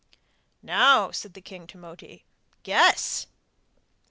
'Now,' 0.63 1.11
said 1.11 1.35
the 1.35 1.41
king 1.43 1.67
to 1.67 1.77
Moti, 1.77 2.25
'guess! 2.63 3.27